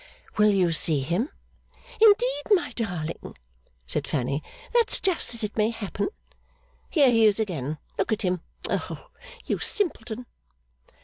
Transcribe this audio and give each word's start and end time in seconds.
'Will 0.35 0.49
you 0.49 0.71
see 0.71 1.01
him?' 1.01 1.29
'Indeed, 2.01 2.41
my 2.49 2.71
darling,' 2.71 3.37
said 3.85 4.07
Fanny, 4.07 4.41
'that's 4.73 4.99
just 4.99 5.35
as 5.35 5.43
it 5.43 5.55
may 5.55 5.69
happen. 5.69 6.07
Here 6.89 7.11
he 7.11 7.25
is 7.25 7.39
again. 7.39 7.77
Look 7.99 8.11
at 8.11 8.23
him. 8.23 8.41
O, 8.67 9.11
you 9.45 9.59
simpleton! 9.59 10.25